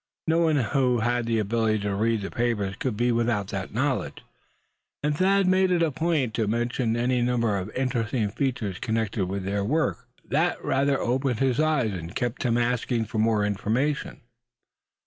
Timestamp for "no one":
0.25-0.55